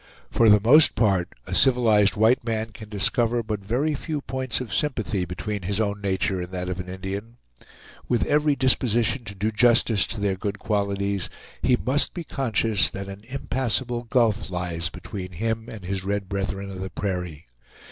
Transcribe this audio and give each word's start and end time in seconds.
For 0.31 0.49
the 0.49 0.59
most 0.59 0.95
part, 0.95 1.29
a 1.45 1.53
civilized 1.53 2.15
white 2.15 2.43
man 2.43 2.71
can 2.71 2.89
discover 2.89 3.43
but 3.43 3.63
very 3.63 3.93
few 3.93 4.21
points 4.21 4.59
of 4.59 4.73
sympathy 4.73 5.25
between 5.25 5.61
his 5.61 5.79
own 5.79 6.01
nature 6.01 6.41
and 6.41 6.51
that 6.51 6.69
of 6.69 6.79
an 6.79 6.89
Indian. 6.89 7.37
With 8.09 8.25
every 8.25 8.55
disposition 8.55 9.23
to 9.25 9.35
do 9.35 9.51
justice 9.51 10.07
to 10.07 10.19
their 10.19 10.37
good 10.37 10.57
qualities, 10.57 11.29
he 11.61 11.75
must 11.75 12.15
be 12.15 12.23
conscious 12.23 12.89
that 12.89 13.09
an 13.09 13.21
impassable 13.27 14.01
gulf 14.05 14.49
lies 14.49 14.89
between 14.89 15.33
him 15.33 15.69
and 15.69 15.85
his 15.85 16.03
red 16.03 16.27
brethren 16.27 16.71
of 16.71 16.81
the 16.81 16.89
prairie. 16.89 17.45